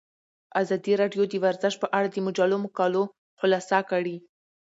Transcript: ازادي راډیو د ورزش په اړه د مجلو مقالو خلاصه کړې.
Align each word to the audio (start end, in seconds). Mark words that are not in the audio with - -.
ازادي 0.61 0.93
راډیو 1.01 1.23
د 1.29 1.33
ورزش 1.43 1.73
په 1.79 1.87
اړه 1.97 2.07
د 2.11 2.17
مجلو 2.27 2.57
مقالو 2.65 3.03
خلاصه 3.39 3.77
کړې. 3.89 4.17